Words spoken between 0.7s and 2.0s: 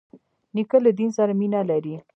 له دین سره مینه لري.